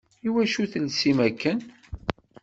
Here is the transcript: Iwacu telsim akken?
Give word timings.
Iwacu 0.27 0.63
telsim 0.71 1.17
akken? 1.27 1.59